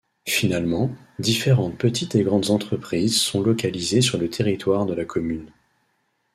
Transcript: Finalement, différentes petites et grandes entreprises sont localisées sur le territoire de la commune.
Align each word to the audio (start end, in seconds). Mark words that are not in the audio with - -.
Finalement, 0.27 0.89
différentes 1.19 1.77
petites 1.77 2.15
et 2.15 2.23
grandes 2.23 2.49
entreprises 2.49 3.21
sont 3.21 3.39
localisées 3.43 4.01
sur 4.01 4.17
le 4.17 4.31
territoire 4.31 4.87
de 4.87 4.95
la 4.95 5.05
commune. 5.05 5.51